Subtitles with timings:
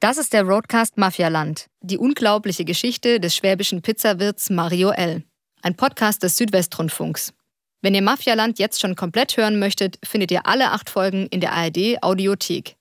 [0.00, 5.24] Das ist der Roadcast Mafialand, die unglaubliche Geschichte des schwäbischen Pizzawirts Mario L.
[5.60, 7.32] Ein Podcast des Südwestrundfunks.
[7.82, 11.52] Wenn ihr Mafialand jetzt schon komplett hören möchtet, findet ihr alle acht Folgen in der
[11.52, 12.76] ARD Audiothek.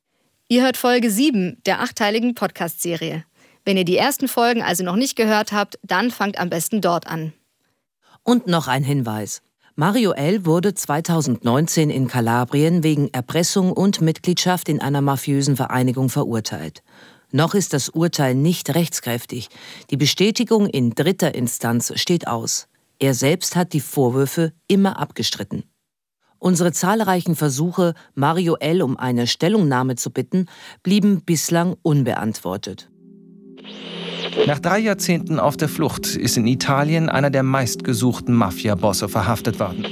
[0.47, 3.25] Ihr hört Folge 7 der achteiligen Podcast-Serie.
[3.65, 7.07] Wenn ihr die ersten Folgen also noch nicht gehört habt, dann fangt am besten dort
[7.07, 7.33] an.
[8.21, 9.41] Und noch ein Hinweis.
[9.79, 10.43] Mario L.
[10.47, 16.81] wurde 2019 in Kalabrien wegen Erpressung und Mitgliedschaft in einer mafiösen Vereinigung verurteilt.
[17.31, 19.49] Noch ist das Urteil nicht rechtskräftig.
[19.91, 22.67] Die Bestätigung in dritter Instanz steht aus.
[22.97, 25.63] Er selbst hat die Vorwürfe immer abgestritten.
[26.39, 28.81] Unsere zahlreichen Versuche, Mario L.
[28.81, 30.47] um eine Stellungnahme zu bitten,
[30.81, 32.89] blieben bislang unbeantwortet.
[34.45, 39.85] Nach drei Jahrzehnten auf der Flucht ist in Italien einer der meistgesuchten Mafia-Bosse verhaftet worden.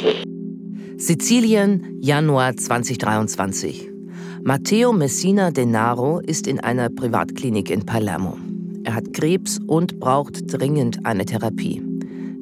[0.97, 3.89] Sizilien, Januar 2023.
[4.43, 8.37] Matteo Messina Denaro ist in einer Privatklinik in Palermo.
[8.83, 11.81] Er hat Krebs und braucht dringend eine Therapie.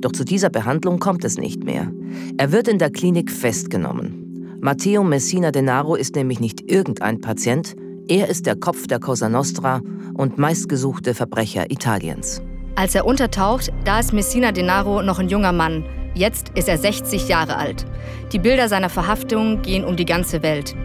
[0.02, 1.90] Doch zu dieser Behandlung kommt es nicht mehr.
[2.38, 4.60] Er wird in der Klinik festgenommen.
[4.60, 7.76] Matteo Messina Denaro ist nämlich nicht irgendein Patient,
[8.08, 9.82] er ist der Kopf der Cosa Nostra
[10.14, 12.42] und meistgesuchte Verbrecher Italiens.
[12.76, 15.86] Als er untertaucht, da ist Messina Denaro noch ein junger Mann.
[16.16, 17.86] Jetzt ist er 60 Jahre alt.
[18.32, 20.76] Die Bilder seiner Verhaftung gehen um die ganze Welt.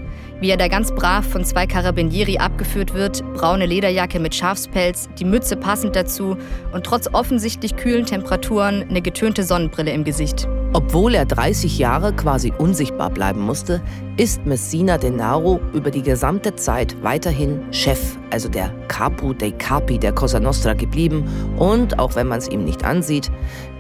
[0.40, 5.24] Wie er da ganz brav von zwei Carabinieri abgeführt wird, braune Lederjacke mit Schafspelz, die
[5.24, 6.36] Mütze passend dazu
[6.72, 10.48] und trotz offensichtlich kühlen Temperaturen eine getönte Sonnenbrille im Gesicht.
[10.74, 13.80] Obwohl er 30 Jahre quasi unsichtbar bleiben musste,
[14.18, 20.12] ist Messina Denaro über die gesamte Zeit weiterhin Chef, also der Capo dei Capi der
[20.12, 21.24] Cosa Nostra geblieben
[21.56, 23.30] und, auch wenn man es ihm nicht ansieht,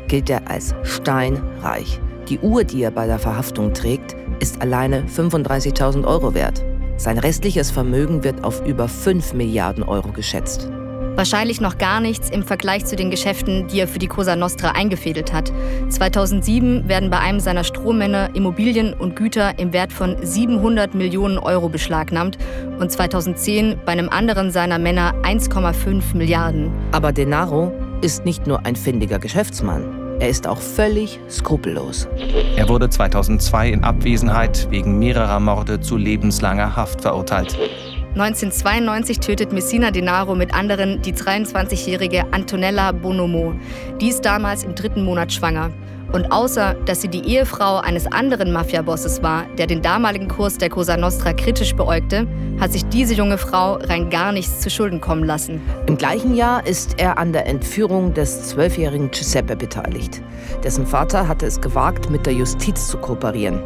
[0.08, 2.00] gilt er als steinreich.
[2.28, 6.64] Die Uhr, die er bei der Verhaftung trägt, ist alleine 35.000 Euro wert.
[6.96, 10.70] Sein restliches Vermögen wird auf über 5 Milliarden Euro geschätzt.
[11.18, 14.70] Wahrscheinlich noch gar nichts im Vergleich zu den Geschäften, die er für die Cosa Nostra
[14.70, 15.52] eingefädelt hat.
[15.88, 21.68] 2007 werden bei einem seiner Strohmänner Immobilien und Güter im Wert von 700 Millionen Euro
[21.68, 22.38] beschlagnahmt
[22.78, 26.70] und 2010 bei einem anderen seiner Männer 1,5 Milliarden.
[26.92, 30.20] Aber Denaro ist nicht nur ein findiger Geschäftsmann.
[30.20, 32.06] Er ist auch völlig skrupellos.
[32.54, 37.58] Er wurde 2002 in Abwesenheit wegen mehrerer Morde zu lebenslanger Haft verurteilt.
[38.20, 43.54] 1992 tötet Messina Denaro mit anderen die 23-jährige Antonella Bonomo.
[44.00, 45.70] Die ist damals im dritten Monat schwanger.
[46.10, 50.68] Und außer, dass sie die Ehefrau eines anderen Mafiabosses war, der den damaligen Kurs der
[50.68, 52.26] Cosa Nostra kritisch beäugte,
[52.58, 55.60] hat sich diese junge Frau rein gar nichts zu Schulden kommen lassen.
[55.86, 60.22] Im gleichen Jahr ist er an der Entführung des zwölfjährigen Giuseppe beteiligt.
[60.64, 63.62] Dessen Vater hatte es gewagt, mit der Justiz zu kooperieren.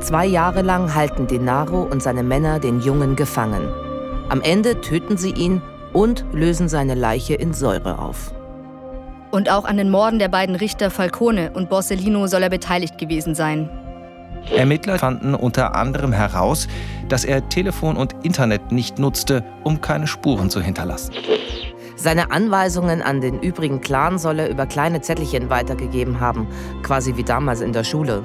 [0.00, 3.68] Zwei Jahre lang halten Denaro und seine Männer den Jungen gefangen.
[4.30, 5.60] Am Ende töten sie ihn
[5.92, 8.32] und lösen seine Leiche in Säure auf.
[9.32, 13.34] Und auch an den Morden der beiden Richter Falcone und Borsellino soll er beteiligt gewesen
[13.34, 13.68] sein.
[14.56, 16.68] Ermittler fanden unter anderem heraus,
[17.08, 21.12] dass er Telefon und Internet nicht nutzte, um keine Spuren zu hinterlassen.
[21.96, 26.46] Seine Anweisungen an den übrigen Clan soll er über kleine Zettelchen weitergegeben haben,
[26.84, 28.24] quasi wie damals in der Schule.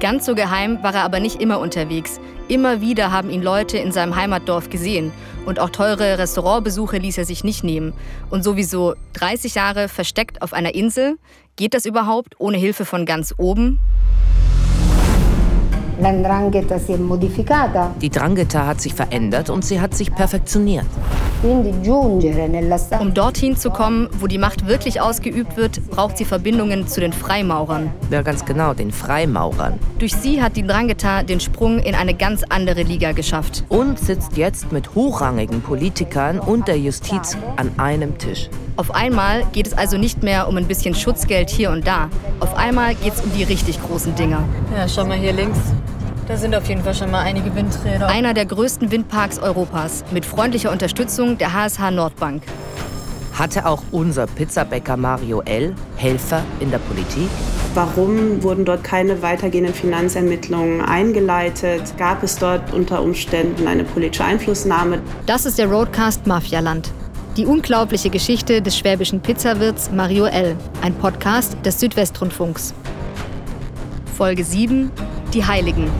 [0.00, 2.20] Ganz so geheim war er aber nicht immer unterwegs.
[2.48, 5.12] Immer wieder haben ihn Leute in seinem Heimatdorf gesehen.
[5.46, 7.92] Und auch teure Restaurantbesuche ließ er sich nicht nehmen.
[8.28, 11.16] Und sowieso 30 Jahre versteckt auf einer Insel.
[11.56, 13.78] Geht das überhaupt ohne Hilfe von ganz oben?
[18.00, 20.86] Die Drangheta hat sich verändert und sie hat sich perfektioniert.
[21.42, 27.12] Um dorthin zu kommen, wo die Macht wirklich ausgeübt wird, braucht sie Verbindungen zu den
[27.12, 27.90] Freimaurern.
[28.10, 29.78] Ja, ganz genau, den Freimaurern.
[29.98, 33.64] Durch sie hat die Drangheta den Sprung in eine ganz andere Liga geschafft.
[33.68, 38.48] Und sitzt jetzt mit hochrangigen Politikern und der Justiz an einem Tisch.
[38.76, 42.08] Auf einmal geht es also nicht mehr um ein bisschen Schutzgeld hier und da.
[42.40, 44.42] Auf einmal geht es um die richtig großen Dinger.
[44.74, 45.58] Ja, schau mal hier links.
[46.26, 48.06] Da sind auf jeden Fall schon mal einige Windräder.
[48.06, 52.44] Einer der größten Windparks Europas mit freundlicher Unterstützung der HSH Nordbank.
[53.34, 55.74] Hatte auch unser Pizzabäcker Mario L.
[55.96, 57.28] Helfer in der Politik?
[57.74, 61.82] Warum wurden dort keine weitergehenden Finanzermittlungen eingeleitet?
[61.98, 65.02] Gab es dort unter Umständen eine politische Einflussnahme?
[65.26, 66.90] Das ist der Roadcast Mafialand.
[67.36, 72.72] Die unglaubliche Geschichte des schwäbischen Pizzawirts Mario L., ein Podcast des Südwestrundfunks.
[74.16, 74.90] Folge 7
[75.34, 75.90] Die Heiligen.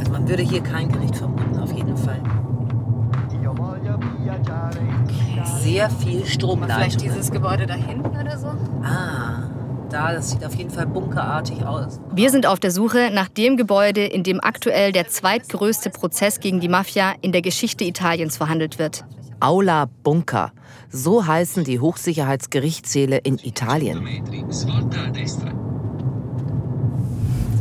[0.00, 2.20] Also man würde hier kein Gericht vermuten, auf jeden Fall.
[5.60, 6.76] Sehr viel Stromleitung.
[6.76, 8.48] Vielleicht dieses Gebäude da hinten oder so?
[8.82, 9.33] Ah,
[9.94, 12.00] da, das sieht auf jeden Fall bunkerartig aus.
[12.12, 16.60] Wir sind auf der Suche nach dem Gebäude, in dem aktuell der zweitgrößte Prozess gegen
[16.60, 19.04] die Mafia in der Geschichte Italiens verhandelt wird.
[19.38, 20.52] Aula Bunker.
[20.90, 24.06] So heißen die Hochsicherheitsgerichtssäle in Italien.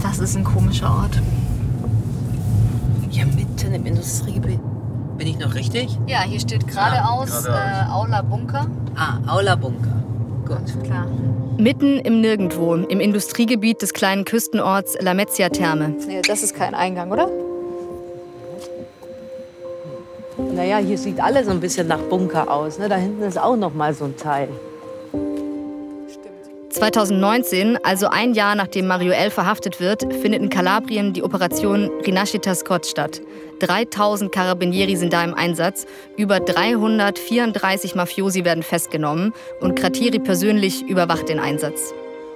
[0.01, 1.21] Das ist ein komischer Ort.
[3.09, 4.59] Hier mitten im Industriegebiet.
[5.18, 6.00] Bin ich noch richtig?
[6.07, 7.51] Ja, hier steht geradeaus äh,
[7.91, 8.65] Aula Bunker.
[8.95, 10.03] Ah, Aula Bunker.
[10.45, 10.84] Gut.
[10.84, 11.07] Klar.
[11.57, 15.95] Mitten im Nirgendwo, im Industriegebiet des kleinen Küstenorts Lamezia Terme.
[16.07, 17.30] Nee, das ist kein Eingang, oder?
[20.38, 22.80] Naja, hier sieht alles so ein bisschen nach Bunker aus.
[22.80, 22.90] Ne?
[22.90, 24.50] Da hinten ist auch noch mal so ein Teil.
[26.72, 29.30] 2019, also ein Jahr nachdem Mario L.
[29.30, 33.22] verhaftet wird, findet in Kalabrien die Operation Rinascita Scott statt.
[33.60, 35.86] 3000 Carabinieri sind da im Einsatz,
[36.18, 41.94] über 334 Mafiosi werden festgenommen und Kratiri persönlich überwacht den Einsatz.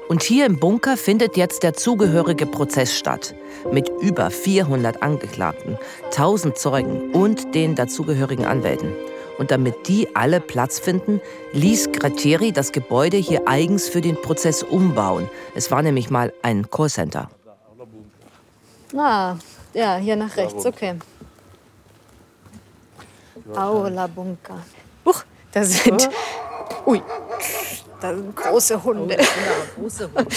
[0.07, 3.35] Und hier im Bunker findet jetzt der zugehörige Prozess statt.
[3.71, 8.93] Mit über 400 Angeklagten, 1000 Zeugen und den dazugehörigen Anwälten.
[9.37, 11.21] Und damit die alle Platz finden,
[11.53, 15.29] ließ Krateri das Gebäude hier eigens für den Prozess umbauen.
[15.55, 17.29] Es war nämlich mal ein Callcenter.
[18.95, 19.35] Ah,
[19.77, 20.95] ja, hier nach rechts, okay.
[23.55, 24.63] Aula Bunker.
[25.05, 26.09] Huch, da sind.
[26.85, 27.01] Ui,
[28.01, 29.17] da sind große Hunde.
[29.75, 30.35] große Hunde.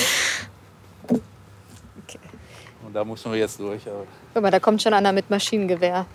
[2.86, 3.86] Und da muss man jetzt durch.
[3.86, 4.04] Aber
[4.34, 6.06] Guck mal, da kommt schon einer mit Maschinengewehr.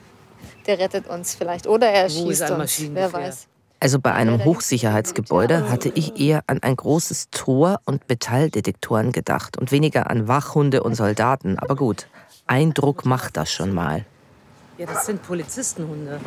[0.68, 1.68] Der rettet uns vielleicht.
[1.68, 2.84] Oder er schießt uns.
[2.94, 3.48] Wer weiß.
[3.80, 9.72] Also bei einem Hochsicherheitsgebäude hatte ich eher an ein großes Tor und Metalldetektoren gedacht und
[9.72, 11.60] weniger an Wachhunde und Soldaten.
[11.60, 12.08] Aber gut,
[12.48, 14.06] Eindruck macht das schon mal.
[14.78, 16.20] Ja, das sind Polizistenhunde.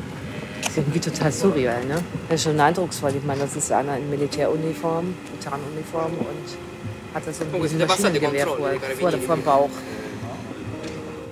[0.60, 2.02] Das ist irgendwie total surreal, ne?
[2.28, 3.14] Das ist schon eindrucksvoll.
[3.14, 8.56] Ich meine, das ist einer in Militäruniform, Tarnuniform und hat das irgendwie ein Maschinengewehr vor,
[8.98, 9.70] vor, vor dem Bauch.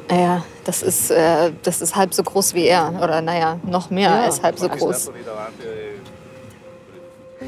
[0.09, 2.93] Naja, das ist, äh, das ist halb so groß wie er.
[3.03, 5.11] Oder naja, noch mehr als halb so groß.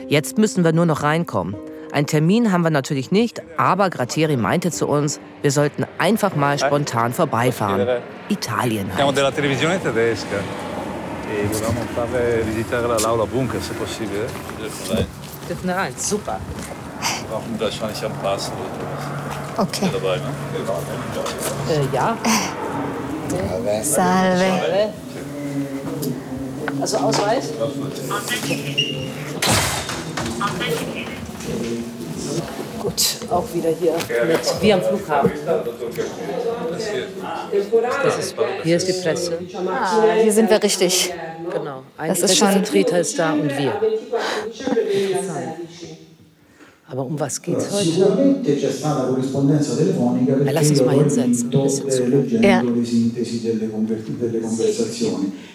[0.09, 1.57] Jetzt müssen wir nur noch reinkommen.
[1.93, 6.59] Einen Termin haben wir natürlich nicht, aber Gratteri meinte zu uns, wir sollten einfach mal
[6.59, 7.87] spontan vorbeifahren.
[8.29, 8.99] Italien halt.
[14.95, 15.05] e.
[15.49, 15.95] Dürfen rein?
[15.97, 16.41] Super.
[17.31, 18.51] Brauchen wahrscheinlich am Pass
[19.57, 19.89] Okay.
[19.93, 20.23] dabei, ne?
[21.69, 22.17] Äh, ja.
[23.83, 24.45] Salve.
[26.81, 27.51] Also Ausweis?
[32.81, 33.93] Gut, auch wieder hier
[34.27, 35.31] mit, wie am Flughafen.
[38.05, 39.39] Das ist, hier ist die Presse.
[39.67, 41.13] Ah, hier sind wir richtig.
[41.53, 41.83] Genau.
[41.97, 43.73] Ein Das ist schon- Pressevertreter ist da und wir.
[46.91, 48.71] Aber um was geht's heute?
[48.73, 51.51] Stata corrispondenza telefonica perché lass uns mal hinsetzen,
[52.41, 52.63] Ja.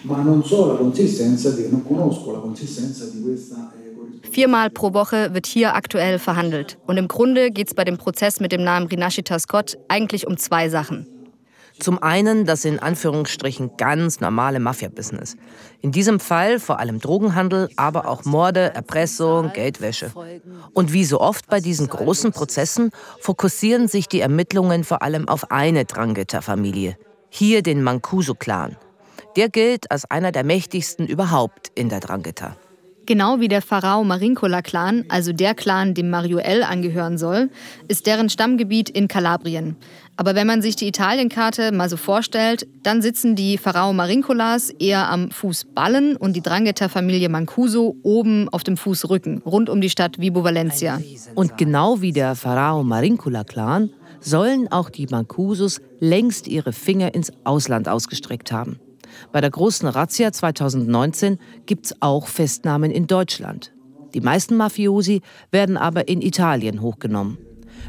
[0.04, 3.83] ma non so la consistenza, di, non conosco la consistenza di questa corrispondenza.
[4.30, 6.78] Viermal pro Woche wird hier aktuell verhandelt.
[6.86, 10.36] Und im Grunde geht es bei dem Prozess mit dem Namen Rinascita Scott eigentlich um
[10.36, 11.06] zwei Sachen.
[11.80, 15.36] Zum einen das in Anführungsstrichen ganz normale Mafia-Business.
[15.80, 20.12] In diesem Fall vor allem Drogenhandel, aber auch Morde, Erpressung, Geldwäsche.
[20.72, 25.50] Und wie so oft bei diesen großen Prozessen fokussieren sich die Ermittlungen vor allem auf
[25.50, 26.96] eine Drangheta-Familie.
[27.28, 28.76] Hier den Mancuso-Clan.
[29.36, 32.56] Der gilt als einer der mächtigsten überhaupt in der Drangheta.
[33.06, 36.62] Genau wie der Pharao Marincola-Clan, also der Clan, dem Mario L.
[36.62, 37.50] angehören soll,
[37.86, 39.76] ist deren Stammgebiet in Kalabrien.
[40.16, 45.10] Aber wenn man sich die Italienkarte mal so vorstellt, dann sitzen die Pharao Marincolas eher
[45.10, 50.42] am Fußballen und die Drangheta-Familie Mancuso oben auf dem Fußrücken, rund um die Stadt Vibo
[50.42, 50.98] Valencia.
[51.34, 57.88] Und genau wie der Pharao Marincula-Clan sollen auch die Mancusos längst ihre Finger ins Ausland
[57.88, 58.78] ausgestreckt haben.
[59.32, 63.72] Bei der großen Razzia 2019 gibt es auch Festnahmen in Deutschland.
[64.14, 67.38] Die meisten Mafiosi werden aber in Italien hochgenommen.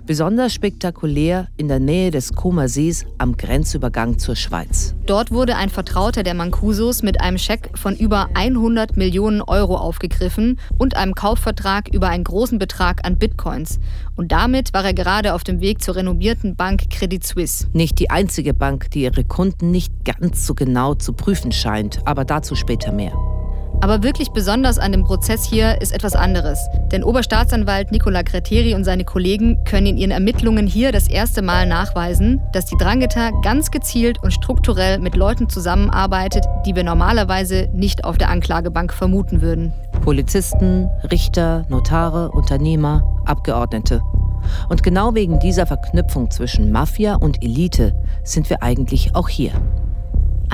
[0.05, 4.95] Besonders spektakulär in der Nähe des Comer Sees am Grenzübergang zur Schweiz.
[5.05, 10.59] Dort wurde ein Vertrauter der Mancusos mit einem Scheck von über 100 Millionen Euro aufgegriffen
[10.77, 13.79] und einem Kaufvertrag über einen großen Betrag an Bitcoins.
[14.15, 17.67] Und damit war er gerade auf dem Weg zur renommierten Bank Credit Suisse.
[17.73, 22.25] Nicht die einzige Bank, die ihre Kunden nicht ganz so genau zu prüfen scheint, aber
[22.25, 23.13] dazu später mehr.
[23.85, 26.69] Aber wirklich besonders an dem Prozess hier ist etwas anderes.
[26.91, 31.67] Denn Oberstaatsanwalt Nicola Greteri und seine Kollegen können in ihren Ermittlungen hier das erste Mal
[31.67, 38.05] nachweisen, dass die Drangheta ganz gezielt und strukturell mit Leuten zusammenarbeitet, die wir normalerweise nicht
[38.05, 39.71] auf der Anklagebank vermuten würden.
[40.01, 44.01] Polizisten, Richter, Notare, Unternehmer, Abgeordnete.
[44.67, 49.51] Und genau wegen dieser Verknüpfung zwischen Mafia und Elite sind wir eigentlich auch hier.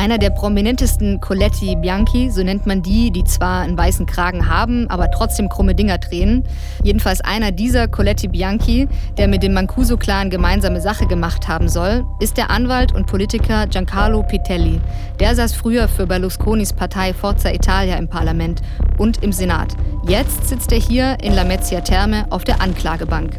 [0.02, 4.90] Einer der prominentesten Coletti Bianchi, so nennt man die, die zwar einen weißen Kragen haben,
[4.90, 6.44] aber trotzdem krumme Dinger drehen.
[6.84, 8.88] Jedenfalls einer dieser Coletti Bianchi,
[9.20, 14.24] der mit dem Mancuso-Clan gemeinsame Sache gemacht haben soll, ist der Anwalt und Politiker Giancarlo
[14.24, 14.82] Pitelli.
[15.20, 18.64] Der saß früher für Berlusconis Partei Forza Italia im Parlament
[18.98, 19.76] und im Senat.
[20.08, 23.38] Jetzt sitzt er hier in La Mezzia Terme auf der Anklagebank.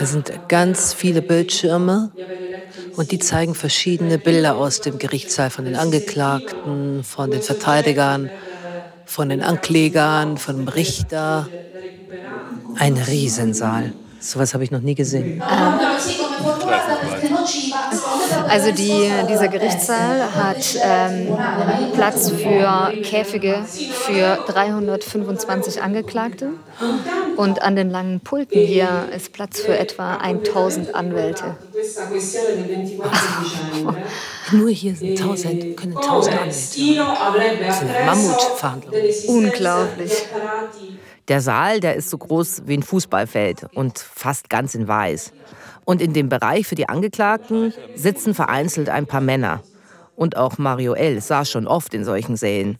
[0.00, 2.10] Es sind ganz viele Bildschirme
[2.96, 8.30] und die zeigen verschiedene Bilder aus dem Gerichtssaal von den Angeklagten, von den Verteidigern,
[9.04, 11.48] von den Anklägern, von dem Richter.
[12.76, 13.92] Ein Riesensaal.
[14.20, 15.42] So was habe ich noch nie gesehen.
[18.48, 21.36] Also die, dieser Gerichtssaal hat ähm,
[21.94, 26.50] Platz für Käfige für 325 Angeklagte
[27.36, 31.56] und an den langen Pulten hier ist Platz für etwa 1000 Anwälte.
[34.52, 37.64] Nur hier sind 1000, können 1000 Anwälte.
[37.64, 38.94] Das ist eine Mammutverhandlung.
[39.28, 40.12] Unglaublich.
[41.28, 45.32] Der Saal, der ist so groß wie ein Fußballfeld und fast ganz in weiß.
[45.84, 49.62] Und in dem Bereich für die Angeklagten sitzen vereinzelt ein paar Männer.
[50.16, 51.20] Und auch Mario L.
[51.20, 52.78] saß schon oft in solchen Sälen.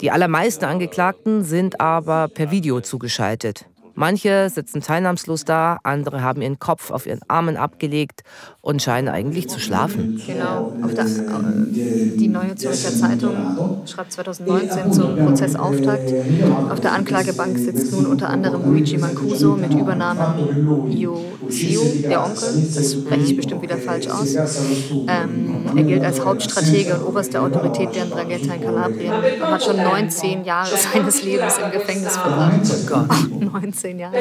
[0.00, 3.66] Die allermeisten Angeklagten sind aber per Video zugeschaltet.
[3.94, 8.22] Manche sitzen teilnahmslos da, andere haben ihren Kopf auf ihren Armen abgelegt
[8.60, 10.20] und scheinen eigentlich zu schlafen.
[10.26, 10.72] Genau.
[10.96, 16.12] Der, die Neue Zürcher Zeitung schreibt 2019 zum Prozessauftakt.
[16.70, 22.48] Auf der Anklagebank sitzt nun unter anderem Luigi Mancuso mit Übernamen Io Sio, der Onkel.
[22.74, 24.34] Das spreche ich bestimmt wieder falsch aus.
[24.34, 29.76] Ähm, er gilt als Hauptstratege und oberste Autorität der Drangheta in Kalabrien und hat schon
[29.76, 32.60] 19 Jahre seines Lebens im Gefängnis verbracht.
[32.64, 33.42] Oh Gott.
[33.52, 34.16] 19 15 Jahre.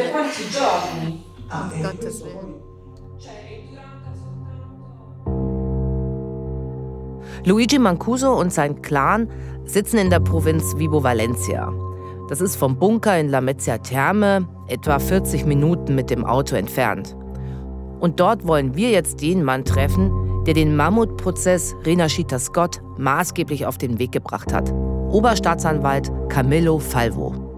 [1.51, 2.55] Um Gottes Willen.
[7.43, 9.29] Luigi Mancuso und sein Clan
[9.65, 11.71] sitzen in der Provinz Vibo Valencia.
[12.29, 17.15] Das ist vom Bunker in La Mezzia Terme etwa 40 Minuten mit dem Auto entfernt.
[17.99, 23.77] Und dort wollen wir jetzt den Mann treffen, der den Mammutprozess Renashita Scott maßgeblich auf
[23.77, 24.71] den Weg gebracht hat.
[24.71, 27.50] Oberstaatsanwalt Camillo Falvo.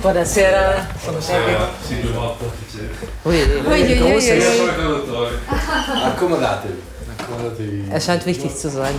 [0.00, 0.86] Buonasera,
[1.18, 1.58] sempre...
[1.86, 2.00] Sì,
[3.22, 3.42] ui.
[6.04, 6.82] Accomodatevi.
[7.18, 7.88] Accomodatevi.
[7.90, 8.98] Er scheint wichtig zu sein.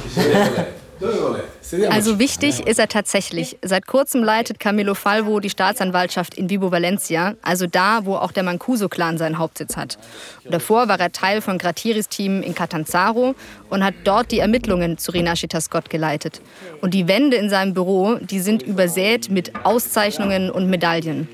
[1.90, 3.58] Also wichtig ist er tatsächlich.
[3.62, 8.44] Seit kurzem leitet Camilo Falvo die Staatsanwaltschaft in Vibo Valencia, also da, wo auch der
[8.44, 9.98] Mancuso-Clan seinen Hauptsitz hat.
[10.44, 13.36] Und davor war er Teil von Gratiris Team in Catanzaro
[13.70, 16.42] und hat dort die Ermittlungen zu Rinashita Scott geleitet.
[16.82, 21.28] Und die Wände in seinem Büro, die sind übersät mit Auszeichnungen und Medaillen.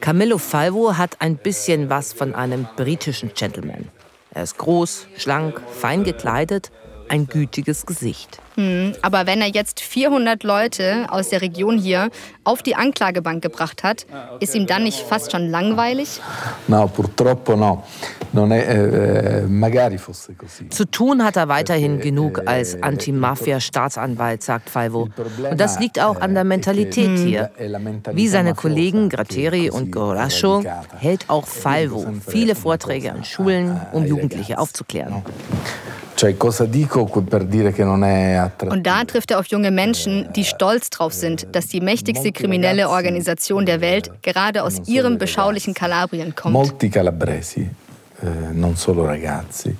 [0.00, 3.88] Camillo Falvo hat ein bisschen was von einem britischen Gentleman.
[4.32, 6.70] Er ist groß, schlank, fein gekleidet
[7.10, 8.38] ein gütiges Gesicht.
[8.54, 12.10] Hm, aber wenn er jetzt 400 Leute aus der Region hier
[12.44, 14.06] auf die Anklagebank gebracht hat,
[14.38, 16.20] ist ihm dann nicht fast schon langweilig?
[16.68, 17.84] No, purtroppo no.
[18.32, 19.98] Eh, eh,
[20.70, 25.08] Zu tun hat er weiterhin genug eh, als Anti-Mafia-Staatsanwalt, sagt Falvo.
[25.50, 27.50] Und das liegt auch an der Mentalität hier.
[28.12, 30.62] Wie seine Kollegen Gratteri und Gorascio
[30.96, 35.24] hält auch Falvo viele Vorträge an Schulen, um Jugendliche aufzuklären.
[38.70, 42.88] Und da trifft er auf junge Menschen, die stolz drauf sind, dass die mächtigste kriminelle
[42.88, 46.52] Organisation der Welt gerade aus ihrem beschaulichen Kalabrien kommt.
[46.52, 49.76] Molti calabresi, eh, non solo ragazzi,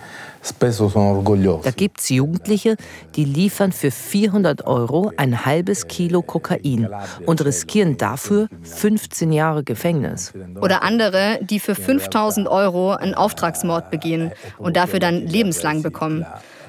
[1.63, 2.77] da gibt es Jugendliche,
[3.15, 6.89] die liefern für 400 Euro ein halbes Kilo Kokain
[7.27, 10.33] und riskieren dafür 15 Jahre Gefängnis.
[10.61, 16.25] Oder andere, die für 5000 Euro einen Auftragsmord begehen und dafür dann lebenslang bekommen.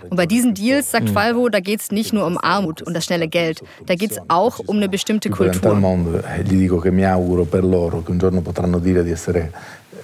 [0.09, 1.13] Und bei diesen Deals, sagt hm.
[1.13, 4.19] Falvo, da geht es nicht nur um Armut und das schnelle Geld, da geht es
[4.27, 5.61] auch um eine bestimmte Kultur.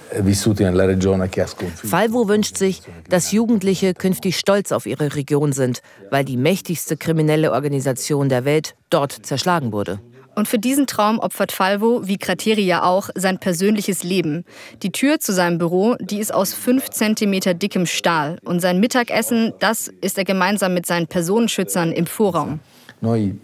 [0.10, 6.98] Essere Falvo wünscht sich, dass Jugendliche künftig stolz auf ihre Region sind, weil die mächtigste
[6.98, 10.00] kriminelle Organisation der Welt dort zerschlagen wurde.
[10.36, 14.46] Und für diesen Traum opfert Falvo, wie Krateri ja auch, sein persönliches Leben.
[14.84, 18.38] Die Tür zu seinem Büro, die ist aus fünf Zentimeter dickem Stahl.
[18.46, 22.60] Und sein Mittagessen, das ist er gemeinsam mit seinen Personenschützern im Vorraum.
[23.02, 23.36] Noi,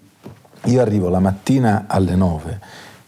[0.67, 2.61] io arrivo la mattina alle 9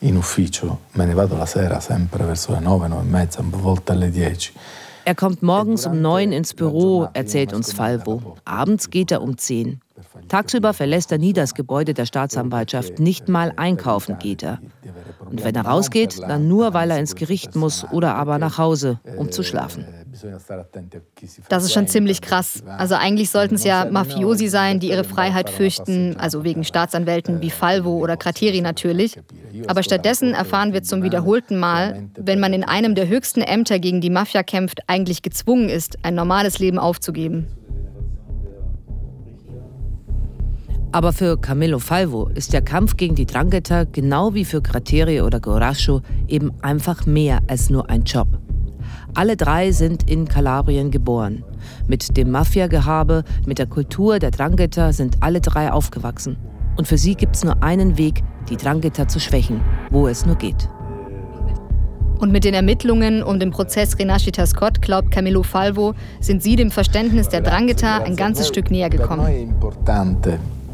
[0.06, 3.44] in ufficio, me ne vado la sera sempre verso le 9, 9 e mezza, a
[3.44, 4.54] volte alle 10.
[5.04, 8.38] Er kommt morgens um neun ins Büro, erzählt uns Falvo.
[8.44, 9.80] Abends geht er um zehn.
[10.28, 14.60] Tagsüber verlässt er nie das Gebäude der Staatsanwaltschaft, nicht mal einkaufen geht er.
[15.30, 19.00] Und wenn er rausgeht, dann nur, weil er ins Gericht muss oder aber nach Hause,
[19.18, 19.86] um zu schlafen.
[21.50, 22.64] Das ist schon ziemlich krass.
[22.66, 27.50] Also eigentlich sollten es ja Mafiosi sein, die ihre Freiheit fürchten, also wegen Staatsanwälten wie
[27.50, 29.20] Falvo oder Krateri natürlich.
[29.68, 34.02] Aber stattdessen erfahren wir zum wiederholten Mal, wenn man in einem der höchsten Ämter gegen
[34.02, 37.48] die Mafia kämpft, eigentlich gezwungen ist, ein normales Leben aufzugeben.
[40.92, 45.42] Aber für Camillo Falvo ist der Kampf gegen die Drangheta genau wie für Krateri oder
[45.42, 48.28] Gorascho eben einfach mehr als nur ein Job.
[49.14, 51.44] Alle drei sind in Kalabrien geboren.
[51.88, 56.38] Mit dem Mafia-Gehabe, mit der Kultur der Drangheta sind alle drei aufgewachsen.
[56.76, 60.36] Und für sie gibt es nur einen Weg, die Drangheta zu schwächen, wo es nur
[60.36, 60.70] geht.
[62.20, 66.72] Und mit den Ermittlungen um den Prozess Renascita Scott, glaubt Camillo Falvo, sind sie dem
[66.72, 69.26] Verständnis der Drangheta ein ganzes Stück näher gekommen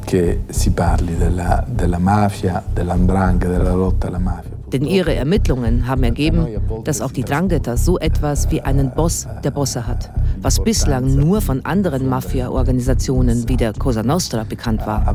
[0.05, 4.60] che si parli della, della mafia, dell'andrangheta, della lotta alla mafia.
[4.73, 6.47] Denn ihre Ermittlungen haben ergeben,
[6.83, 10.11] dass auch die Drangheta so etwas wie einen Boss der Bosse hat,
[10.41, 15.05] was bislang nur von anderen Mafia-Organisationen wie der Cosa Nostra bekannt war.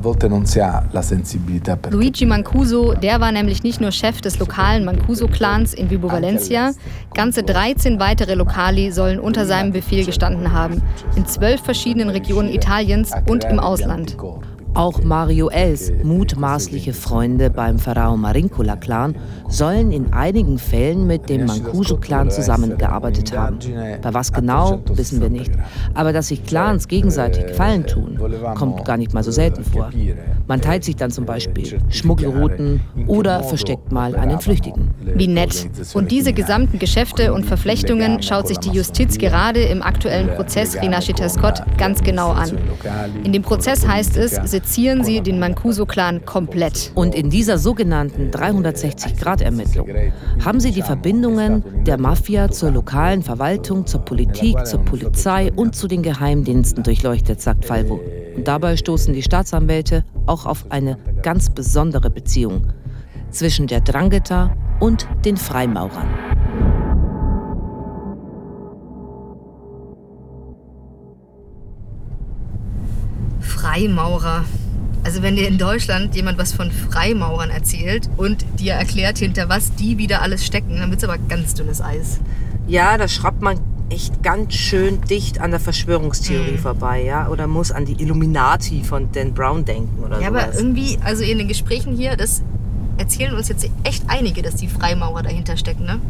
[1.90, 6.72] Luigi Mancuso, der war nämlich nicht nur Chef des lokalen Mancuso-Clans in Vibo Valencia,
[7.14, 10.82] ganze 13 weitere Lokali sollen unter seinem Befehl gestanden haben,
[11.16, 14.16] in zwölf verschiedenen Regionen Italiens und im Ausland.
[14.76, 19.16] Auch Mario Els mutmaßliche Freunde beim Pharao Marincula-Clan
[19.48, 23.58] sollen in einigen Fällen mit dem Mancuso-Clan zusammengearbeitet haben.
[24.02, 25.50] Bei was genau, wissen wir nicht.
[25.94, 28.18] Aber dass sich Clans gegenseitig Gefallen tun,
[28.54, 29.88] kommt gar nicht mal so selten vor.
[30.46, 34.90] Man teilt sich dann zum Beispiel Schmuggelrouten oder versteckt mal einen Flüchtigen.
[35.00, 35.70] Wie nett.
[35.94, 41.30] Und diese gesamten Geschäfte und Verflechtungen schaut sich die Justiz gerade im aktuellen Prozess Rinascita
[41.30, 42.58] Scott ganz genau an.
[43.24, 46.90] In dem Prozess heißt es, sezieren sie den Mancuso-Clan komplett.
[46.96, 49.88] Und in dieser sogenannten 360-Grad-Ermittlung
[50.44, 55.86] haben sie die Verbindungen der Mafia zur lokalen Verwaltung, zur Politik, zur Polizei und zu
[55.86, 58.00] den Geheimdiensten durchleuchtet, sagt Falvo.
[58.34, 62.66] Und dabei stoßen die Staatsanwälte auch auf eine ganz besondere Beziehung
[63.30, 66.08] zwischen der Drangheta und den Freimaurern.
[73.46, 74.44] Freimaurer.
[75.04, 79.74] Also wenn dir in Deutschland jemand was von Freimaurern erzählt und dir erklärt, hinter was
[79.74, 82.18] die wieder alles stecken, dann wird es aber ganz dünnes Eis.
[82.66, 86.58] Ja, da schraubt man echt ganz schön dicht an der Verschwörungstheorie mhm.
[86.58, 90.22] vorbei, ja, oder muss an die Illuminati von Dan Brown denken oder so.
[90.22, 90.44] Ja, sowas.
[90.44, 92.42] aber irgendwie, also in den Gesprächen hier, das
[92.98, 96.00] erzählen uns jetzt echt einige, dass die Freimaurer dahinter stecken, ne?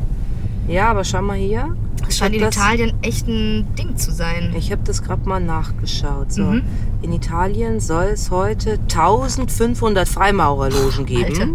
[0.69, 1.75] Ja, aber schau mal hier.
[2.05, 4.55] Das scheint in das, Italien echt ein Ding zu sein.
[4.57, 6.33] Ich habe das gerade mal nachgeschaut.
[6.33, 6.43] So.
[6.43, 6.63] Mhm.
[7.03, 11.25] In Italien soll es heute 1500 Freimaurerlogen geben.
[11.25, 11.49] Alter.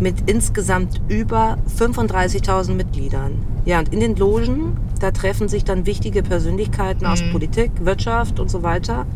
[0.00, 3.32] Mit insgesamt über 35.000 Mitgliedern.
[3.64, 7.12] Ja, und in den Logen, da treffen sich dann wichtige Persönlichkeiten mhm.
[7.12, 9.06] aus Politik, Wirtschaft und so weiter.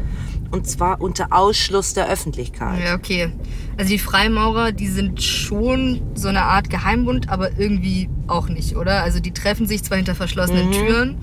[0.51, 2.85] Und zwar unter Ausschluss der Öffentlichkeit.
[2.85, 3.31] Ja, okay.
[3.77, 9.03] Also die Freimaurer, die sind schon so eine Art Geheimbund, aber irgendwie auch nicht, oder?
[9.03, 10.73] Also die treffen sich zwar hinter verschlossenen mhm.
[10.73, 11.17] Türen,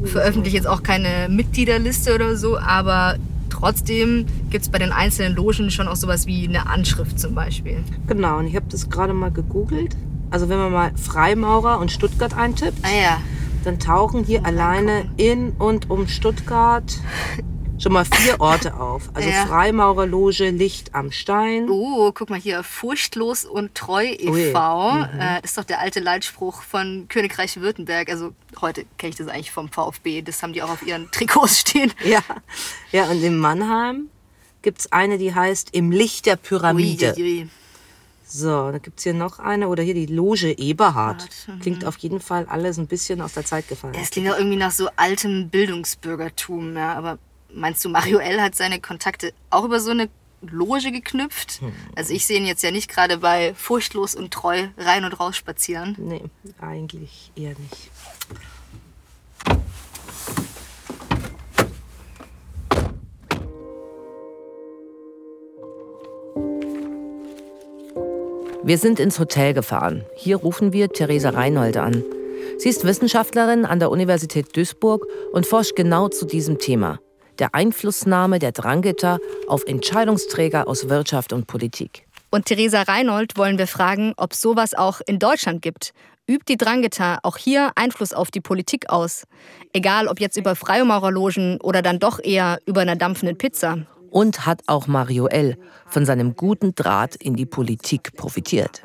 [0.00, 0.06] mhm.
[0.06, 3.16] veröffentlichen jetzt auch keine Mitgliederliste oder so, aber
[3.50, 7.82] trotzdem gibt es bei den einzelnen Logen schon auch sowas wie eine Anschrift zum Beispiel.
[8.06, 9.96] Genau, und ich habe das gerade mal gegoogelt.
[10.30, 13.18] Also wenn man mal Freimaurer und Stuttgart eintippt, ah, ja.
[13.64, 16.98] dann tauchen hier alleine in und um Stuttgart
[17.78, 19.10] schon mal vier Orte auf.
[19.14, 19.46] Also ja.
[19.46, 21.68] Freimaurerloge Licht am Stein.
[21.70, 24.92] Oh, guck mal hier, Furchtlos und Treu e.V.
[24.92, 25.20] Mhm.
[25.20, 28.10] Äh, ist doch der alte Leitspruch von Königreich Württemberg.
[28.10, 30.22] Also heute kenne ich das eigentlich vom VfB.
[30.22, 31.92] Das haben die auch auf ihren Trikots stehen.
[32.04, 32.22] Ja,
[32.90, 34.08] ja und in Mannheim
[34.62, 37.14] gibt es eine, die heißt Im Licht der Pyramide.
[37.16, 37.48] Ui, ui.
[38.30, 39.68] So, da gibt es hier noch eine.
[39.68, 41.26] Oder hier die Loge Eberhard.
[41.60, 43.94] Klingt auf jeden Fall alles ein bisschen aus der Zeit gefallen.
[43.98, 46.76] Es klingt auch irgendwie nach so altem Bildungsbürgertum.
[46.76, 47.18] Ja, aber
[47.52, 48.40] Meinst du, Mario L.
[48.40, 50.08] hat seine Kontakte auch über so eine
[50.42, 51.60] Loge geknüpft?
[51.60, 51.72] Hm.
[51.96, 55.36] Also ich sehe ihn jetzt ja nicht gerade bei Furchtlos und Treu rein und raus
[55.36, 55.96] spazieren.
[55.98, 56.22] Nee,
[56.60, 57.90] eigentlich eher nicht.
[68.62, 70.04] Wir sind ins Hotel gefahren.
[70.14, 72.04] Hier rufen wir Theresa Reinhold an.
[72.58, 77.00] Sie ist Wissenschaftlerin an der Universität Duisburg und forscht genau zu diesem Thema.
[77.38, 82.06] Der Einflussnahme der Drangheta auf Entscheidungsträger aus Wirtschaft und Politik.
[82.30, 85.92] Und Theresa Reinhold wollen wir fragen, ob sowas auch in Deutschland gibt.
[86.26, 89.24] Übt die Drangheta auch hier Einfluss auf die Politik aus?
[89.72, 93.78] Egal ob jetzt über Freimaurerlogen oder dann doch eher über einer dampfenden Pizza.
[94.10, 95.56] Und hat auch Mario L.
[95.86, 98.82] von seinem guten Draht in die Politik profitiert.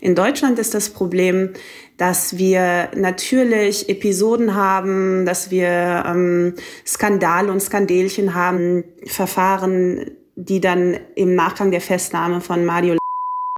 [0.00, 1.50] In Deutschland ist das Problem,
[1.96, 6.54] dass wir natürlich Episoden haben, dass wir ähm,
[6.86, 12.96] Skandale und Skandelchen haben, Verfahren, die dann im Nachgang der Festnahme von Mario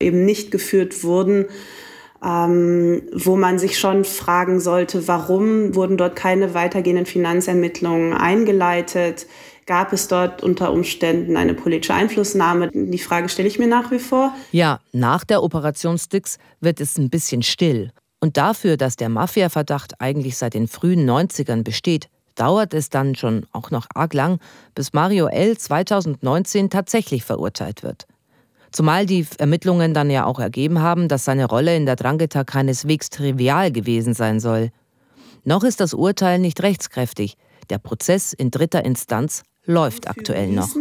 [0.01, 1.47] eben nicht geführt wurden,
[2.25, 9.27] ähm, wo man sich schon fragen sollte, warum wurden dort keine weitergehenden Finanzermittlungen eingeleitet?
[9.71, 12.71] Gab es dort unter Umständen eine politische Einflussnahme?
[12.73, 14.35] Die Frage stelle ich mir nach wie vor.
[14.51, 17.93] Ja, nach der Operation Styx wird es ein bisschen still.
[18.19, 23.47] Und dafür, dass der Mafia-Verdacht eigentlich seit den frühen 90ern besteht, dauert es dann schon
[23.53, 24.41] auch noch arg lang,
[24.75, 25.57] bis Mario L.
[25.57, 28.09] 2019 tatsächlich verurteilt wird.
[28.73, 33.09] Zumal die Ermittlungen dann ja auch ergeben haben, dass seine Rolle in der Drangheta keineswegs
[33.09, 34.71] trivial gewesen sein soll.
[35.45, 37.37] Noch ist das Urteil nicht rechtskräftig.
[37.71, 40.75] Der Prozess in dritter Instanz läuft aktuell noch.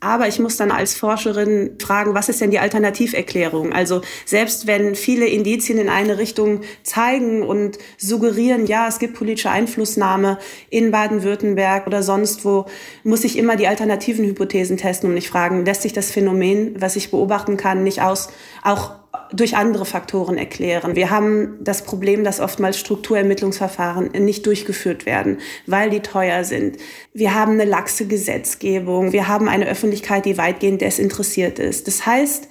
[0.00, 3.72] Aber ich muss dann als Forscherin fragen, was ist denn die Alternativerklärung?
[3.72, 9.50] Also selbst wenn viele Indizien in eine Richtung zeigen und suggerieren, ja, es gibt politische
[9.50, 10.38] Einflussnahme
[10.70, 12.64] in Baden-Württemberg oder sonst wo,
[13.04, 16.96] muss ich immer die alternativen Hypothesen testen und mich fragen, lässt sich das Phänomen, was
[16.96, 18.30] ich beobachten kann, nicht aus,
[18.64, 19.00] auch
[19.32, 20.96] durch andere Faktoren erklären.
[20.96, 26.78] Wir haben das Problem, dass oftmals Strukturermittlungsverfahren nicht durchgeführt werden, weil die teuer sind.
[27.12, 29.12] Wir haben eine laxe Gesetzgebung.
[29.12, 31.86] Wir haben eine Öffentlichkeit, die weitgehend desinteressiert ist.
[31.86, 32.48] Das heißt,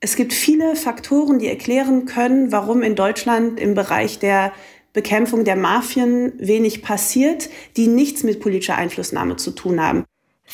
[0.00, 4.52] es gibt viele Faktoren, die erklären können, warum in Deutschland im Bereich der
[4.92, 10.04] Bekämpfung der Mafien wenig passiert, die nichts mit politischer Einflussnahme zu tun haben.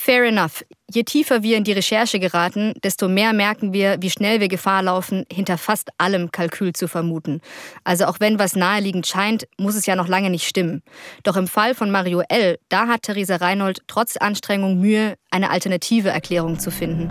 [0.01, 0.65] Fair enough.
[0.91, 4.85] Je tiefer wir in die Recherche geraten, desto mehr merken wir, wie schnell wir Gefahr
[4.85, 7.41] laufen, hinter fast allem Kalkül zu vermuten.
[7.83, 10.83] Also auch wenn was naheliegend scheint, muss es ja noch lange nicht stimmen.
[11.25, 16.11] Doch im Fall von Mario L., da hat Theresa Reinhold trotz Anstrengung Mühe, eine alternative
[16.11, 17.11] Erklärung zu finden.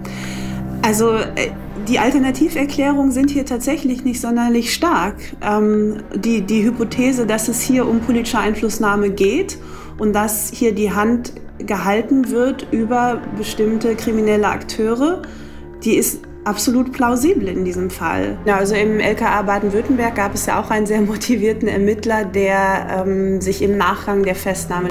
[0.81, 1.51] Also äh,
[1.89, 5.17] die Alternativerklärungen sind hier tatsächlich nicht sonderlich stark.
[5.41, 9.57] Ähm, die, die Hypothese, dass es hier um politische Einflussnahme geht
[9.99, 15.21] und dass hier die Hand gehalten wird über bestimmte kriminelle Akteure,
[15.83, 18.37] die ist absolut plausibel in diesem Fall.
[18.45, 23.41] Ja, also im LKA Baden-Württemberg gab es ja auch einen sehr motivierten Ermittler, der ähm,
[23.41, 24.89] sich im Nachgang der Festnahme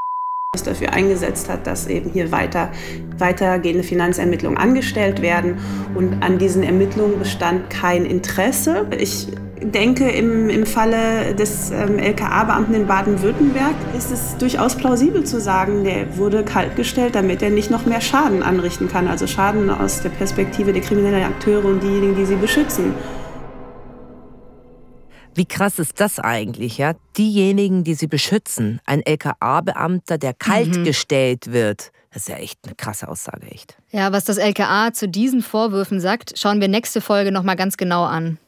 [0.64, 2.70] dafür eingesetzt hat, dass eben hier weiter,
[3.18, 5.58] weitergehende Finanzermittlungen angestellt werden.
[5.94, 8.86] Und an diesen Ermittlungen bestand kein Interesse.
[8.98, 9.28] Ich
[9.60, 15.84] denke, im, im Falle des ähm, LKA-Beamten in Baden-Württemberg ist es durchaus plausibel zu sagen,
[15.84, 19.08] der wurde kaltgestellt, damit er nicht noch mehr Schaden anrichten kann.
[19.08, 22.94] Also Schaden aus der Perspektive der kriminellen Akteure und diejenigen, die sie beschützen.
[25.34, 26.94] Wie krass ist das eigentlich, ja?
[27.18, 31.52] Diejenigen, die sie beschützen, ein LKA-Beamter, der kaltgestellt mhm.
[31.52, 31.92] wird.
[32.10, 33.76] Das ist ja echt eine krasse Aussage, echt.
[33.90, 38.04] Ja, was das LKA zu diesen Vorwürfen sagt, schauen wir nächste Folge nochmal ganz genau
[38.04, 38.38] an.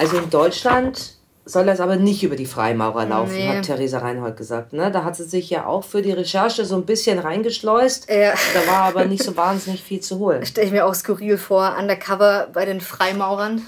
[0.00, 1.12] Also in Deutschland
[1.44, 3.48] soll das aber nicht über die Freimaurer laufen, nee.
[3.48, 4.72] hat Theresa Reinhold gesagt.
[4.72, 4.90] Ne?
[4.90, 8.08] Da hat sie sich ja auch für die Recherche so ein bisschen reingeschleust.
[8.08, 8.32] Ja.
[8.54, 10.46] Da war aber nicht so wahnsinnig viel zu holen.
[10.46, 13.66] Stelle ich mir auch skurril vor, undercover bei den Freimaurern.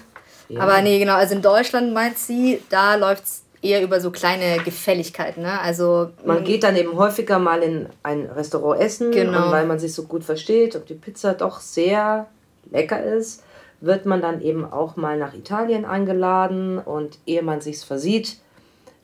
[0.48, 0.60] Ja.
[0.60, 4.62] Aber nee, genau, also in Deutschland meint sie, da läuft es eher über so kleine
[4.64, 5.42] Gefälligkeiten.
[5.42, 5.60] Ne?
[5.60, 9.50] Also, man geht dann eben häufiger mal in ein Restaurant essen, genau.
[9.50, 12.26] weil man sich so gut versteht und die Pizza doch sehr
[12.70, 13.42] lecker ist
[13.82, 18.36] wird man dann eben auch mal nach Italien eingeladen und ehe man sich's versieht,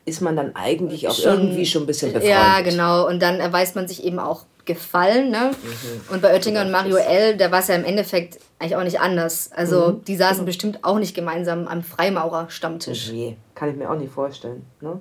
[0.05, 2.37] ist man dann eigentlich auch schon, irgendwie schon ein bisschen befreundet.
[2.37, 3.07] Ja, genau.
[3.07, 5.31] Und dann erweist man sich eben auch gefallen.
[5.31, 5.51] Ne?
[5.51, 6.15] Mhm.
[6.15, 9.01] Und bei Oettinger und Mario L., da war es ja im Endeffekt eigentlich auch nicht
[9.01, 9.51] anders.
[9.53, 10.05] Also mhm.
[10.05, 13.11] die saßen bestimmt auch nicht gemeinsam am Freimaurer-Stammtisch.
[13.11, 14.65] Nee, kann ich mir auch nicht vorstellen.
[14.81, 15.01] Ne?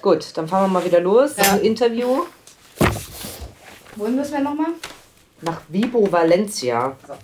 [0.00, 1.36] Gut, dann fahren wir mal wieder los.
[1.36, 1.56] Ja.
[1.56, 2.22] Interview.
[3.96, 4.68] Wohin müssen wir nochmal?
[5.40, 6.96] Nach Vibo Valencia.
[7.06, 7.14] So.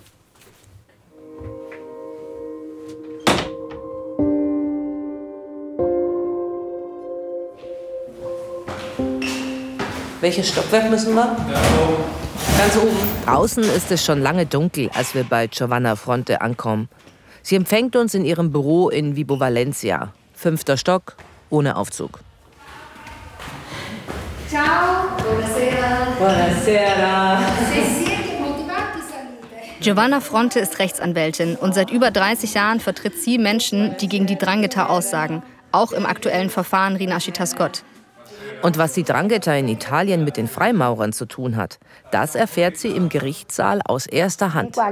[10.25, 11.21] Welches Stockwerk müssen wir?
[11.21, 11.61] Ja,
[12.57, 12.97] Ganz oben.
[13.25, 16.89] Draußen ist es schon lange dunkel, als wir bei Giovanna Fronte ankommen.
[17.43, 20.13] Sie empfängt uns in ihrem Büro in Vibo Valencia.
[20.33, 21.15] Fünfter Stock,
[21.51, 22.21] ohne Aufzug.
[24.49, 26.07] Ciao, buonasera.
[26.17, 27.39] Buonasera.
[29.79, 34.39] Giovanna Fronte ist Rechtsanwältin und seit über 30 Jahren vertritt sie Menschen, die gegen die
[34.39, 37.83] Drangheta aussagen, auch im aktuellen Verfahren Rinascita Scott.
[38.65, 41.77] Und was die Drangheta in Italien mit den Freimaurern zu tun hat,
[42.09, 44.75] das erfährt sie im Gerichtssaal aus erster Hand.
[44.75, 44.91] Da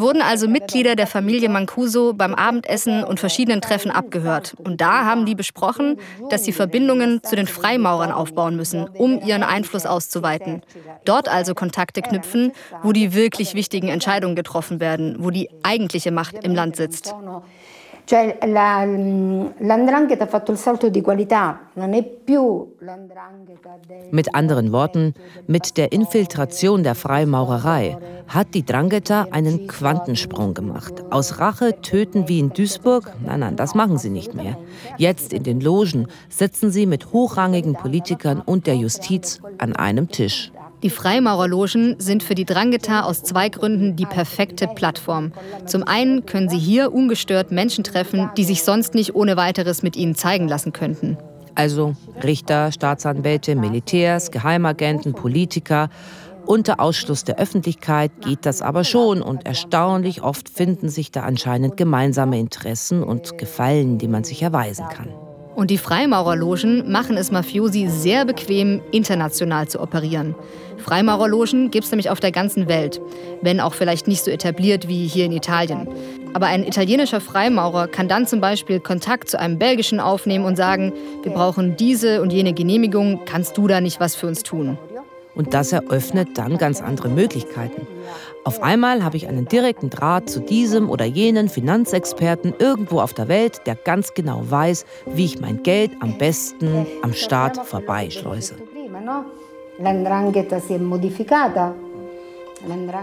[0.00, 4.56] wurden also Mitglieder der Familie Mancuso beim Abendessen und verschiedenen Treffen abgehört.
[4.58, 9.44] Und da haben die besprochen, dass sie Verbindungen zu den Freimaurern aufbauen müssen, um ihren
[9.44, 10.62] Einfluss auszuweiten.
[11.04, 12.50] Dort also Kontakte knüpfen,
[12.82, 17.14] wo die wirklich wichtigen Entscheidungen getroffen werden, wo die eigentliche Macht im Land Land sitzt.
[24.10, 25.14] Mit anderen Worten,
[25.46, 27.96] mit der Infiltration der Freimaurerei
[28.28, 31.02] hat die Drangheta einen Quantensprung gemacht.
[31.10, 33.10] Aus Rache töten wie in Duisburg?
[33.24, 34.58] Nein, nein, das machen sie nicht mehr.
[34.98, 40.52] Jetzt in den Logen sitzen sie mit hochrangigen Politikern und der Justiz an einem Tisch.
[40.84, 45.32] Die Freimaurerlogen sind für die Drangheta aus zwei Gründen die perfekte Plattform.
[45.64, 49.96] Zum einen können sie hier ungestört Menschen treffen, die sich sonst nicht ohne weiteres mit
[49.96, 51.16] ihnen zeigen lassen könnten.
[51.54, 55.88] Also Richter, Staatsanwälte, Militärs, Geheimagenten, Politiker.
[56.44, 61.78] Unter Ausschluss der Öffentlichkeit geht das aber schon und erstaunlich oft finden sich da anscheinend
[61.78, 65.08] gemeinsame Interessen und Gefallen, die man sich erweisen kann.
[65.54, 70.34] Und die Freimaurerlogen machen es Mafiosi sehr bequem, international zu operieren.
[70.78, 73.00] Freimaurerlogen gibt es nämlich auf der ganzen Welt,
[73.40, 75.88] wenn auch vielleicht nicht so etabliert wie hier in Italien.
[76.34, 80.92] Aber ein italienischer Freimaurer kann dann zum Beispiel Kontakt zu einem belgischen aufnehmen und sagen,
[81.22, 84.76] wir brauchen diese und jene Genehmigung, kannst du da nicht was für uns tun?
[85.36, 87.86] Und das eröffnet dann ganz andere Möglichkeiten.
[88.44, 93.28] Auf einmal habe ich einen direkten Draht zu diesem oder jenen Finanzexperten irgendwo auf der
[93.28, 98.56] Welt, der ganz genau weiß, wie ich mein Geld am besten am Staat vorbeischleuse.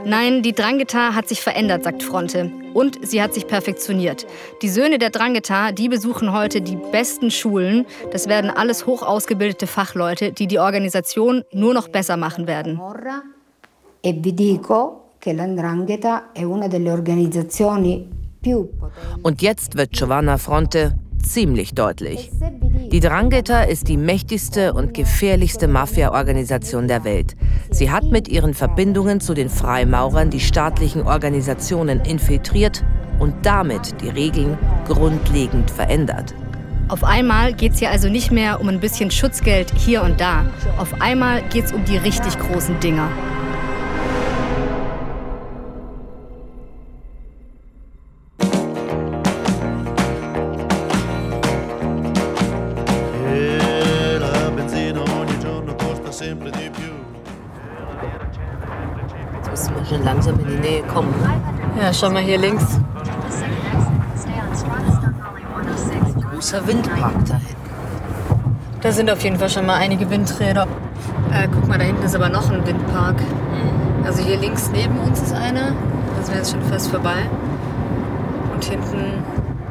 [0.06, 2.52] Nein, die Drangheta hat sich verändert, sagt Fronte.
[2.74, 4.26] Und sie hat sich perfektioniert.
[4.62, 7.86] Die Söhne der Drangheta, die besuchen heute die besten Schulen.
[8.12, 12.80] Das werden alles hoch ausgebildete Fachleute, die die Organisation nur noch besser machen werden.
[14.04, 18.68] E vi dico che l'Andrangheta è una delle organizzazioni più
[19.22, 22.32] Und jetzt wird Giovanna Fronte ziemlich deutlich.
[22.92, 27.36] Die Drangheta ist die mächtigste und gefährlichste Mafia-Organisation der Welt.
[27.70, 32.84] Sie hat mit ihren Verbindungen zu den Freimaurern die staatlichen Organisationen infiltriert
[33.20, 34.58] und damit die Regeln
[34.88, 36.34] grundlegend verändert.
[36.88, 40.46] Auf einmal geht es hier also nicht mehr um ein bisschen Schutzgeld hier und da.
[40.80, 43.08] Auf einmal geht es um die richtig großen Dinger.
[62.02, 62.66] Schau mal hier links.
[66.32, 67.56] Großer Windpark da hinten.
[68.82, 70.68] Da sind auf jeden Fall schon mal einige Windräder.
[71.32, 73.22] Äh, guck mal, da hinten ist aber noch ein Windpark.
[73.22, 74.04] Mhm.
[74.04, 75.74] Also hier links neben uns ist einer.
[76.18, 77.30] Da sind wir jetzt schon fast vorbei.
[78.52, 79.24] Und hinten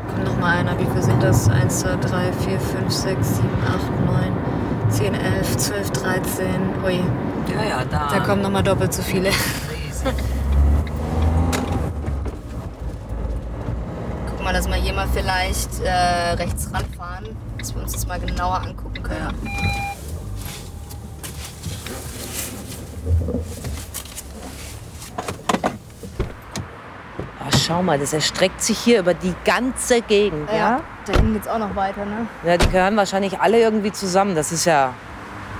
[0.09, 0.79] kommt noch mal einer.
[0.79, 1.49] Wie viele sind das?
[1.49, 6.47] 1, 2, 3, 4, 5, 6, 7, 8, 9, 10, 11, 12, 13.
[6.85, 7.01] Ui.
[7.53, 8.09] Ja, ja, da.
[8.13, 9.31] Da kommen noch mal doppelt so viele.
[14.71, 19.35] Mal, hier mal vielleicht äh, rechts ranfahren, dass wir uns das mal genauer angucken können.
[27.41, 30.57] Oh, schau mal, das erstreckt sich hier über die ganze Gegend, ja?
[30.57, 30.81] ja?
[31.05, 32.29] Da hinten geht es auch noch weiter, ne?
[32.45, 34.37] Ja, die gehören wahrscheinlich alle irgendwie zusammen.
[34.37, 34.95] Das ist ja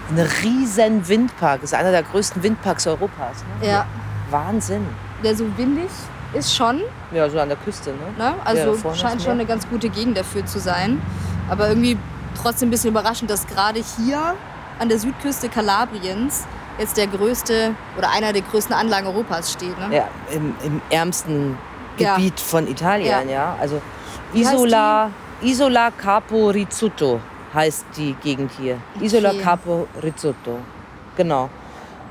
[0.09, 1.63] ein riesen Windpark.
[1.63, 3.45] Das ist einer der größten Windparks Europas.
[3.61, 3.71] Ne?
[3.71, 3.87] Ja.
[4.31, 4.87] Wahnsinn.
[5.25, 5.91] Der so windig
[6.33, 6.83] ist schon.
[7.13, 7.97] Ja, so an der Küste, ne?
[8.19, 8.35] ne?
[8.45, 11.01] Also ja, scheint schon eine ganz gute Gegend dafür zu sein.
[11.49, 11.99] Aber irgendwie
[12.41, 14.35] trotzdem ein bisschen überraschend, dass gerade hier
[14.79, 16.47] an der Südküste Kalabriens
[16.79, 19.79] jetzt der größte oder einer der größten Anlagen Europas steht.
[19.79, 19.97] Ne?
[19.97, 21.59] Ja, im, im ärmsten
[21.97, 22.45] Gebiet ja.
[22.45, 23.35] von Italien, ja.
[23.35, 23.57] ja.
[23.61, 23.83] Also
[24.33, 25.11] Isola,
[25.43, 27.21] Isola Capo Rizzuto
[27.53, 28.79] heißt die Gegend hier.
[28.95, 29.07] Okay.
[29.07, 30.61] Isola Capo Rizzuto.
[31.17, 31.51] Genau.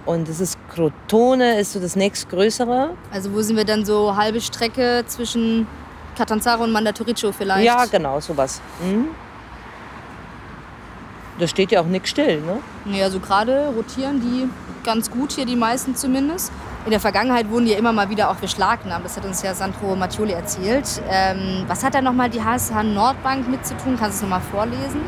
[0.10, 2.96] Und das ist Crotone, ist so das nächstgrößere.
[3.12, 5.68] Also wo sind wir dann so halbe Strecke zwischen
[6.18, 7.64] Catanzaro und Mandatorico vielleicht?
[7.64, 8.60] Ja, genau, sowas.
[8.82, 9.10] Mhm.
[11.38, 12.58] Da steht ja auch nichts still, ne?
[12.92, 14.50] Ja, also gerade rotieren die
[14.84, 16.52] ganz gut hier, die meisten zumindest.
[16.86, 19.06] In der Vergangenheit wurden die ja immer mal wieder auch beschlagnahmt.
[19.06, 21.04] Das hat uns ja Sandro Mattioli erzählt.
[21.08, 23.96] Ähm, was hat da nochmal die HSH Nordbank mit zu tun?
[23.96, 25.02] Kannst du es nochmal vorlesen?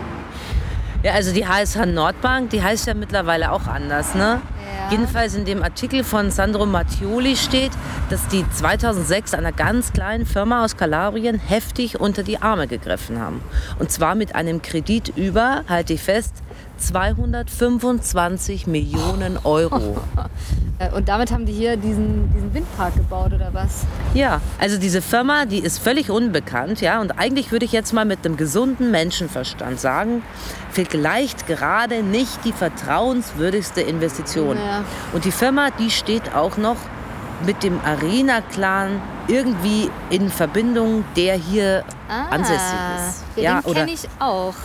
[1.02, 4.40] Ja, also die HSH Nordbank, die heißt ja mittlerweile auch anders, ne?
[4.92, 7.72] Jedenfalls in dem Artikel von Sandro Mattioli steht,
[8.10, 13.42] dass die 2006 einer ganz kleinen Firma aus Kalabrien heftig unter die Arme gegriffen haben.
[13.80, 16.44] Und zwar mit einem Kredit über, halte ich fest,
[16.82, 19.98] 225 Millionen Euro.
[20.82, 23.86] Äh, und damit haben die hier diesen, diesen Windpark gebaut oder was?
[24.16, 27.00] Ja, also diese Firma, die ist völlig unbekannt, ja.
[27.02, 30.24] Und eigentlich würde ich jetzt mal mit einem gesunden Menschenverstand sagen,
[30.72, 34.58] vielleicht gerade nicht die vertrauenswürdigste Investition.
[34.58, 34.84] Ja.
[35.14, 36.78] Und die Firma, die steht auch noch
[37.46, 43.24] mit dem Arena-Clan irgendwie in Verbindung, der hier ah, ansässig ist.
[43.36, 44.56] Ja, den kenne ich auch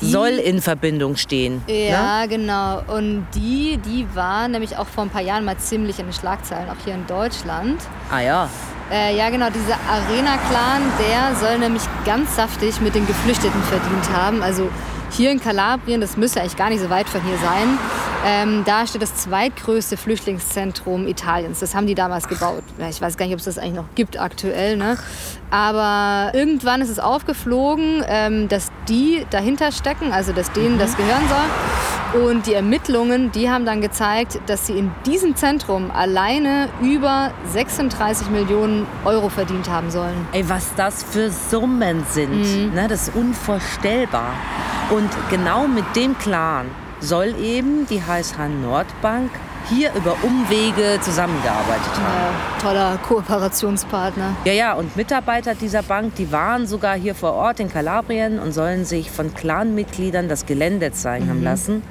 [0.00, 1.62] die, soll in Verbindung stehen.
[1.66, 2.28] Ja, ne?
[2.28, 2.82] genau.
[2.86, 6.68] Und die, die war nämlich auch vor ein paar Jahren mal ziemlich in den Schlagzeilen,
[6.70, 7.80] auch hier in Deutschland.
[8.10, 8.48] Ah ja.
[8.90, 14.42] Äh, ja, genau, dieser Arena-Clan, der soll nämlich ganz saftig mit den Geflüchteten verdient haben.
[14.42, 14.70] Also
[15.10, 17.78] hier in Kalabrien, das müsste eigentlich gar nicht so weit von hier sein,
[18.26, 21.60] ähm, da steht das zweitgrößte Flüchtlingszentrum Italiens.
[21.60, 22.62] Das haben die damals gebaut.
[22.90, 24.76] Ich weiß gar nicht, ob es das eigentlich noch gibt aktuell.
[24.76, 24.96] Ne?
[25.50, 31.22] Aber irgendwann ist es aufgeflogen, ähm, dass die dahinter stecken, also dass denen das gehören
[31.28, 32.22] soll.
[32.26, 38.30] Und die Ermittlungen, die haben dann gezeigt, dass sie in diesem Zentrum alleine über 36
[38.30, 40.26] Millionen Euro verdient haben sollen.
[40.32, 42.74] Ey, was das für Summen sind, mhm.
[42.74, 42.88] ne?
[42.88, 44.32] das ist unvorstellbar.
[44.90, 46.66] Und genau mit dem Clan
[47.00, 49.30] soll eben die HSH Nordbank
[49.68, 52.34] hier über Umwege zusammengearbeitet haben.
[52.34, 54.36] Ja, toller Kooperationspartner.
[54.44, 58.52] Ja, ja, und Mitarbeiter dieser Bank, die waren sogar hier vor Ort in Kalabrien und
[58.52, 61.30] sollen sich von Clanmitgliedern das Gelände zeigen mhm.
[61.30, 61.82] haben lassen.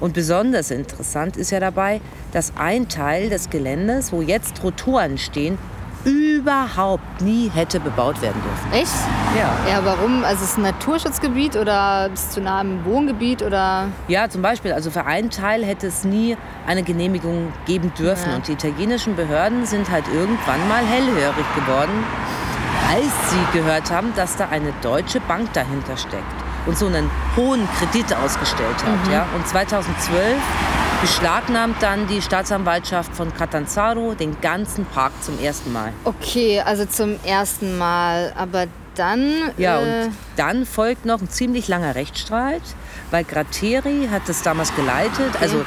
[0.00, 2.00] Und besonders interessant ist ja dabei,
[2.32, 5.58] dass ein Teil des Geländes, wo jetzt Rotoren stehen,
[6.04, 8.72] überhaupt nie hätte bebaut werden dürfen.
[8.72, 8.92] Echt?
[9.36, 9.50] Ja.
[9.70, 10.24] Ja, warum?
[10.24, 13.88] Also ist es ein Naturschutzgebiet oder ist es zu nah am Wohngebiet oder?
[14.08, 14.72] Ja, zum Beispiel.
[14.72, 16.36] Also für einen Teil hätte es nie
[16.66, 18.30] eine Genehmigung geben dürfen.
[18.30, 18.36] Ja.
[18.36, 22.04] Und die italienischen Behörden sind halt irgendwann mal hellhörig geworden,
[22.90, 26.24] als sie gehört haben, dass da eine deutsche Bank dahinter steckt
[26.66, 29.06] und so einen hohen Kredit ausgestellt hat.
[29.06, 29.12] Mhm.
[29.12, 29.26] Ja?
[29.34, 30.36] Und 2012
[31.02, 35.92] beschlagnahmt dann die Staatsanwaltschaft von Catanzaro den ganzen Park zum ersten Mal.
[36.04, 38.32] Okay, also zum ersten Mal.
[38.36, 39.50] Aber dann.
[39.58, 42.62] Ja, äh und dann folgt noch ein ziemlich langer Rechtsstreit,
[43.10, 45.30] weil Gratteri hat das damals geleitet.
[45.34, 45.42] Okay.
[45.42, 45.64] Also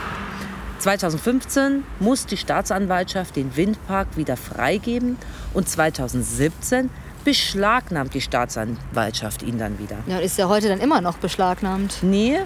[0.80, 5.18] 2015 muss die Staatsanwaltschaft den Windpark wieder freigeben
[5.54, 6.90] und 2017
[7.26, 9.98] beschlagnahmt die Staatsanwaltschaft ihn dann wieder.
[10.08, 11.98] Ja, ist ja heute dann immer noch beschlagnahmt?
[12.04, 12.40] Nee,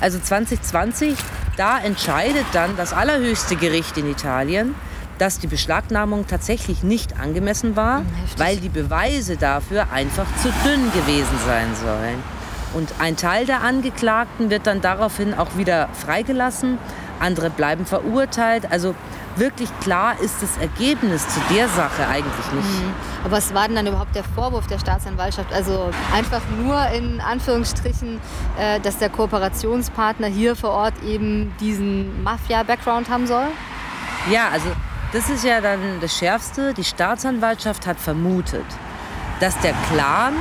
[0.00, 1.16] also 2020,
[1.56, 4.74] da entscheidet dann das allerhöchste Gericht in Italien,
[5.18, 8.38] dass die Beschlagnahmung tatsächlich nicht angemessen war, hm, Heftig.
[8.38, 12.22] weil die Beweise dafür einfach zu dünn gewesen sein sollen.
[12.74, 16.78] Und ein Teil der Angeklagten wird dann daraufhin auch wieder freigelassen,
[17.20, 18.70] andere bleiben verurteilt.
[18.70, 18.94] Also
[19.36, 22.82] wirklich klar ist das Ergebnis zu der Sache eigentlich nicht.
[22.82, 22.94] Mhm.
[23.24, 25.52] Aber was war denn dann überhaupt der Vorwurf der Staatsanwaltschaft?
[25.52, 28.20] Also einfach nur in Anführungsstrichen,
[28.58, 33.46] äh, dass der Kooperationspartner hier vor Ort eben diesen Mafia-Background haben soll?
[34.30, 34.68] Ja, also
[35.12, 36.74] das ist ja dann das Schärfste.
[36.74, 38.66] Die Staatsanwaltschaft hat vermutet,
[39.40, 40.34] dass der Clan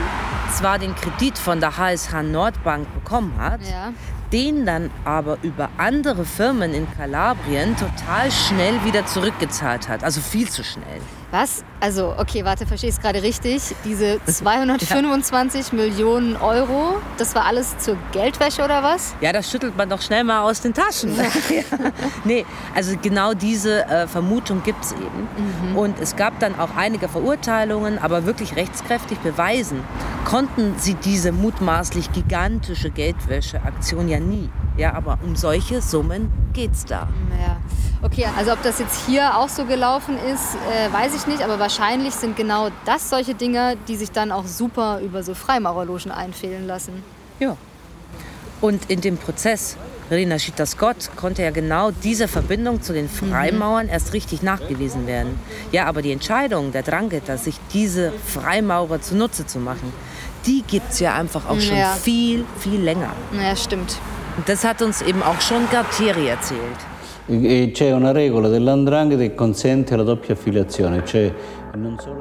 [0.53, 3.91] zwar den Kredit von der HSH Nordbank bekommen hat, ja
[4.31, 10.03] den dann aber über andere Firmen in Kalabrien total schnell wieder zurückgezahlt hat.
[10.03, 11.01] Also viel zu schnell.
[11.35, 11.65] Was?
[11.81, 13.61] Also, okay, warte, verstehe ich es gerade richtig.
[13.83, 15.75] Diese 225 ja.
[15.75, 19.13] Millionen Euro, das war alles zur Geldwäsche oder was?
[19.19, 21.13] Ja, das schüttelt man doch schnell mal aus den Taschen.
[21.13, 21.25] ja.
[22.23, 25.71] Nee, also genau diese äh, Vermutung gibt es eben.
[25.71, 25.77] Mhm.
[25.77, 29.83] Und es gab dann auch einige Verurteilungen, aber wirklich rechtskräftig beweisen
[30.23, 34.49] konnten sie diese mutmaßlich gigantische Geldwäscheaktion ja nie.
[34.77, 37.07] Ja, aber um solche Summen geht's da.
[37.39, 37.57] Ja.
[38.01, 41.59] Okay, also ob das jetzt hier auch so gelaufen ist, äh, weiß ich nicht, aber
[41.59, 46.67] wahrscheinlich sind genau das solche Dinge, die sich dann auch super über so Freimaurerlogen einfehlen
[46.67, 47.03] lassen.
[47.39, 47.57] Ja.
[48.61, 49.77] Und in dem Prozess
[50.11, 53.91] Rina Schita Scott konnte ja genau diese Verbindung zu den Freimauern mhm.
[53.91, 55.39] erst richtig nachgewiesen werden.
[55.71, 59.91] Ja, aber die Entscheidung der Drangheta, sich diese Freimaurer zunutze zu machen,
[60.45, 61.93] die gibt es ja einfach auch schon ja.
[61.93, 63.13] viel, viel länger.
[63.33, 63.97] Ja, stimmt.
[64.45, 67.73] Das hat uns eben auch schon Gartieri erzählt.
[67.73, 71.33] C'è una regola dell'andrangheta che consente la doppia affiliazione, cioè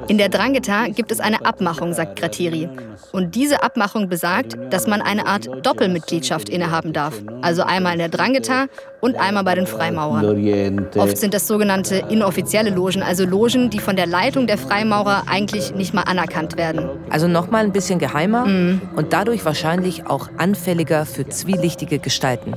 [0.09, 2.69] In der Drangheta gibt es eine Abmachung, sagt Gratteri.
[3.13, 7.15] Und diese Abmachung besagt, dass man eine Art Doppelmitgliedschaft innehaben darf.
[7.43, 8.67] Also einmal in der Drangheta
[9.01, 10.87] und einmal bei den Freimaurern.
[10.97, 15.75] Oft sind das sogenannte inoffizielle Logen, also Logen, die von der Leitung der Freimaurer eigentlich
[15.75, 16.89] nicht mal anerkannt werden.
[17.11, 18.81] Also nochmal ein bisschen geheimer mm.
[18.97, 22.55] und dadurch wahrscheinlich auch anfälliger für zwielichtige Gestalten.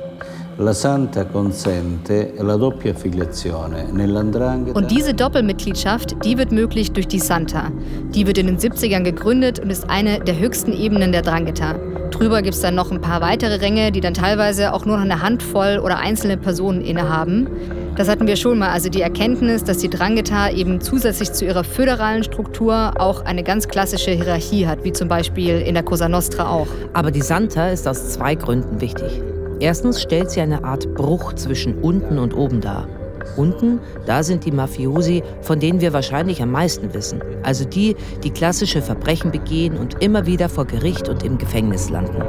[4.74, 7.72] Und diese Doppelmitgliedschaft, die wird möglich durch die Santa.
[8.16, 11.76] Die wird in den 70ern gegründet und ist eine der höchsten Ebenen der Drangheta.
[12.10, 15.04] Drüber gibt es dann noch ein paar weitere Ränge, die dann teilweise auch nur noch
[15.04, 17.48] eine Handvoll oder einzelne Personen innehaben.
[17.96, 21.64] Das hatten wir schon mal, also die Erkenntnis, dass die Drangheta eben zusätzlich zu ihrer
[21.64, 26.50] föderalen Struktur auch eine ganz klassische Hierarchie hat, wie zum Beispiel in der Cosa Nostra
[26.50, 26.68] auch.
[26.94, 29.22] Aber die Santa ist aus zwei Gründen wichtig.
[29.60, 32.88] Erstens stellt sie eine Art Bruch zwischen unten und oben dar.
[33.36, 37.22] Unten, da sind die Mafiosi, von denen wir wahrscheinlich am meisten wissen.
[37.44, 42.22] Also die, die klassische Verbrechen begehen und immer wieder vor Gericht und im Gefängnis landen.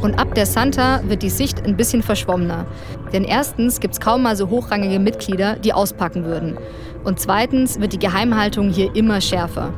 [0.00, 2.66] Und ab der Santa wird die Sicht ein bisschen verschwommener.
[3.12, 6.56] Denn erstens gibt es kaum mal so hochrangige Mitglieder, die auspacken würden.
[7.04, 9.72] Und zweitens wird die Geheimhaltung hier immer schärfer.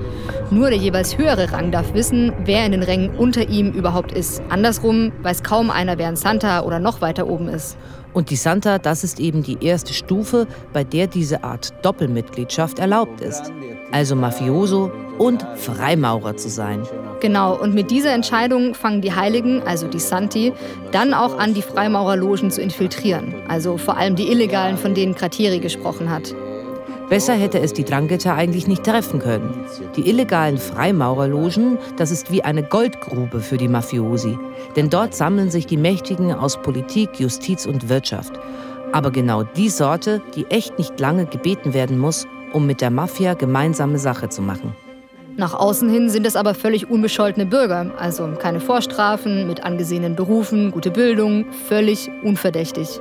[0.51, 4.43] Nur der jeweils höhere Rang darf wissen, wer in den Rängen unter ihm überhaupt ist.
[4.49, 7.77] Andersrum weiß kaum einer, wer ein Santa oder noch weiter oben ist.
[8.12, 13.21] Und die Santa, das ist eben die erste Stufe, bei der diese Art Doppelmitgliedschaft erlaubt
[13.21, 13.53] ist.
[13.93, 16.83] Also Mafioso und Freimaurer zu sein.
[17.21, 20.55] Genau, und mit dieser Entscheidung fangen die Heiligen, also die Santi,
[20.91, 23.35] dann auch an, die Freimaurerlogen zu infiltrieren.
[23.47, 26.35] Also vor allem die Illegalen, von denen Krateri gesprochen hat.
[27.11, 29.64] Besser hätte es die Drangheta eigentlich nicht treffen können.
[29.97, 34.39] Die illegalen Freimaurerlogen, das ist wie eine Goldgrube für die Mafiosi.
[34.77, 38.33] Denn dort sammeln sich die Mächtigen aus Politik, Justiz und Wirtschaft.
[38.93, 43.35] Aber genau die Sorte, die echt nicht lange gebeten werden muss, um mit der Mafia
[43.35, 44.75] gemeinsame Sache zu machen.
[45.37, 50.70] Nach außen hin sind es aber völlig unbescholtene Bürger, also keine Vorstrafen, mit angesehenen Berufen,
[50.70, 53.01] gute Bildung, völlig unverdächtig.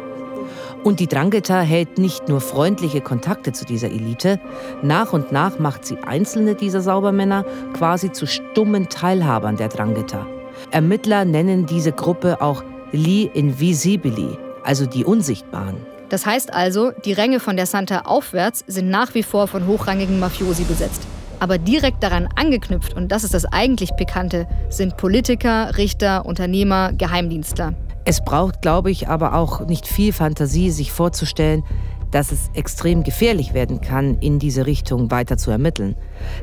[0.84, 4.40] Und die Drangheta hält nicht nur freundliche Kontakte zu dieser Elite,
[4.82, 10.26] nach und nach macht sie einzelne dieser Saubermänner quasi zu stummen Teilhabern der Drangheta.
[10.72, 15.78] Ermittler nennen diese Gruppe auch Li Invisibili, also die Unsichtbaren.
[16.08, 20.20] Das heißt also, die Ränge von der Santa aufwärts sind nach wie vor von hochrangigen
[20.20, 21.06] Mafiosi besetzt.
[21.40, 27.74] Aber direkt daran angeknüpft, und das ist das eigentlich Pikante, sind Politiker, Richter, Unternehmer, Geheimdienstler.
[28.06, 31.64] Es braucht, glaube ich, aber auch nicht viel Fantasie, sich vorzustellen,
[32.12, 35.96] dass es extrem gefährlich werden kann, in diese Richtung weiter zu ermitteln.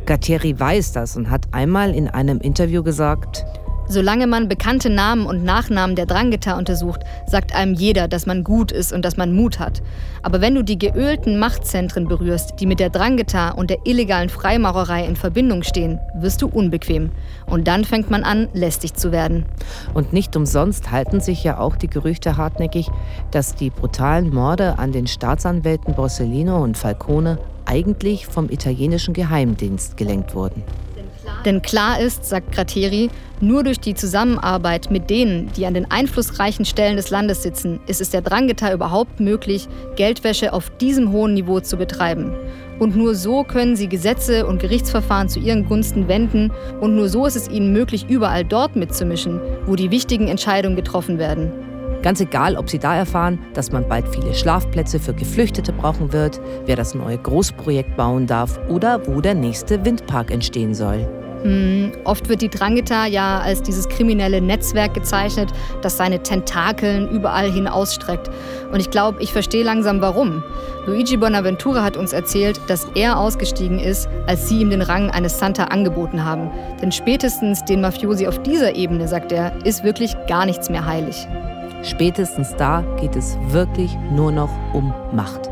[0.06, 3.44] Gattieri weiß das und hat einmal in einem Interview gesagt,
[3.88, 8.72] Solange man bekannte Namen und Nachnamen der Drangheta untersucht, sagt einem jeder, dass man gut
[8.72, 9.80] ist und dass man Mut hat.
[10.22, 15.04] Aber wenn du die geölten Machtzentren berührst, die mit der Drangheta und der illegalen Freimaurerei
[15.04, 17.10] in Verbindung stehen, wirst du unbequem.
[17.46, 19.44] Und dann fängt man an, lästig zu werden.
[19.94, 22.88] Und nicht umsonst halten sich ja auch die Gerüchte hartnäckig,
[23.30, 30.34] dass die brutalen Morde an den Staatsanwälten Borsellino und Falcone eigentlich vom italienischen Geheimdienst gelenkt
[30.34, 30.62] wurden.
[31.44, 33.08] Denn klar ist, sagt Gratteri,
[33.40, 38.00] nur durch die Zusammenarbeit mit denen, die an den einflussreichen Stellen des Landes sitzen, ist
[38.00, 42.32] es der Drangheta überhaupt möglich, Geldwäsche auf diesem hohen Niveau zu betreiben.
[42.78, 46.50] Und nur so können sie Gesetze und Gerichtsverfahren zu ihren Gunsten wenden
[46.80, 51.18] und nur so ist es ihnen möglich, überall dort mitzumischen, wo die wichtigen Entscheidungen getroffen
[51.18, 51.52] werden.
[52.06, 56.40] Ganz egal, ob Sie da erfahren, dass man bald viele Schlafplätze für Geflüchtete brauchen wird,
[56.64, 61.04] wer das neue Großprojekt bauen darf oder wo der nächste Windpark entstehen soll.
[61.42, 65.52] Hm, oft wird die Drangheta ja als dieses kriminelle Netzwerk gezeichnet,
[65.82, 68.30] das seine Tentakeln überall hin ausstreckt.
[68.72, 70.44] Und ich glaube, ich verstehe langsam warum.
[70.86, 75.40] Luigi Bonaventura hat uns erzählt, dass er ausgestiegen ist, als sie ihm den Rang eines
[75.40, 76.52] Santa angeboten haben.
[76.80, 81.26] Denn spätestens den Mafiosi auf dieser Ebene, sagt er, ist wirklich gar nichts mehr heilig.
[81.86, 85.48] Spätestens da geht es wirklich nur noch um Macht.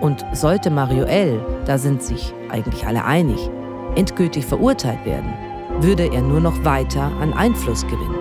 [0.00, 3.48] Und sollte Mario L., da sind sich eigentlich alle einig,
[3.94, 5.32] endgültig verurteilt werden,
[5.78, 8.18] würde er nur noch weiter an Einfluss gewinnen.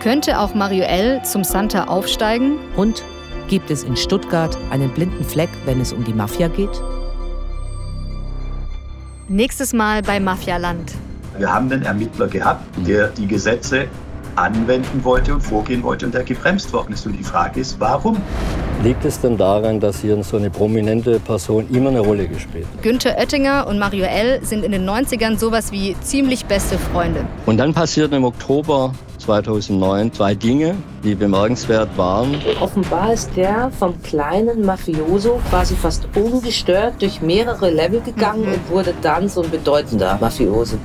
[0.00, 1.20] Könnte auch Mario L.
[1.24, 2.58] zum Santa aufsteigen?
[2.76, 3.02] Und
[3.48, 6.80] gibt es in Stuttgart einen blinden Fleck, wenn es um die Mafia geht?
[9.28, 10.92] Nächstes Mal bei Mafialand.
[11.36, 13.88] Wir haben einen Ermittler gehabt, der die Gesetze
[14.36, 17.06] anwenden wollte und vorgehen wollte und der gebremst worden ist.
[17.06, 18.16] Und die Frage ist, warum?
[18.82, 22.82] Liegt es denn daran, dass hier so eine prominente Person immer eine Rolle gespielt hat?
[22.82, 24.40] Günther Oettinger und Mario L.
[24.42, 27.26] sind in den 90ern sowas wie ziemlich beste Freunde.
[27.46, 32.36] Und dann passierten im Oktober 2009 zwei Dinge, die bemerkenswert waren.
[32.60, 38.52] Offenbar ist der vom kleinen Mafioso quasi fast ungestört durch mehrere Level gegangen mhm.
[38.52, 40.76] und wurde dann so ein bedeutender Mafioso.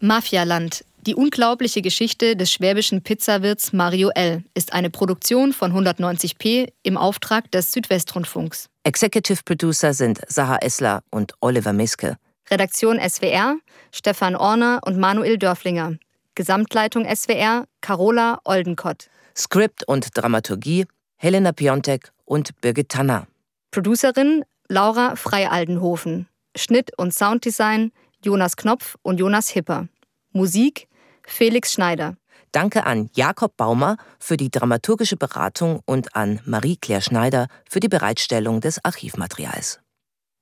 [0.00, 0.84] Mafialand.
[1.06, 4.44] Die unglaubliche Geschichte des schwäbischen Pizzawirts Mario L.
[4.54, 8.68] ist eine Produktion von 190p im Auftrag des Südwestrundfunks.
[8.84, 12.16] Executive Producer sind Saha Essler und Oliver Miske.
[12.50, 13.56] Redaktion SWR
[13.92, 15.96] Stefan Orner und Manuel Dörflinger.
[16.34, 19.08] Gesamtleitung SWR Carola Oldenkott.
[19.36, 20.86] Skript und Dramaturgie
[21.16, 23.26] Helena Piontek und Birgit Tanner.
[23.70, 26.28] Producerin Laura Freialdenhofen.
[26.56, 27.92] Schnitt und Sounddesign
[28.22, 29.88] Jonas Knopf und Jonas Hipper.
[30.32, 30.88] Musik
[31.26, 32.16] Felix Schneider.
[32.52, 38.60] Danke an Jakob Baumer für die dramaturgische Beratung und an Marie-Claire Schneider für die Bereitstellung
[38.60, 39.80] des Archivmaterials.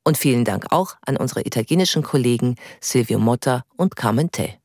[0.05, 4.58] Und vielen Dank auch an unsere italienischen Kollegen Silvio Motta und Carmen Te.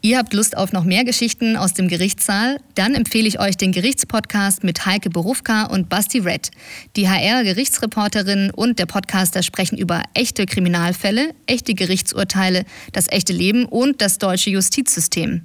[0.00, 2.60] Ihr habt Lust auf noch mehr Geschichten aus dem Gerichtssaal?
[2.76, 6.52] Dann empfehle ich euch den Gerichtspodcast mit Heike Berufka und Basti Red.
[6.94, 14.00] Die HR-Gerichtsreporterin und der Podcaster sprechen über echte Kriminalfälle, echte Gerichtsurteile, das echte Leben und
[14.00, 15.42] das deutsche Justizsystem.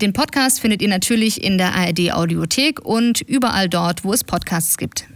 [0.00, 4.76] Den Podcast findet ihr natürlich in der ARD Audiothek und überall dort, wo es Podcasts
[4.76, 5.06] gibt.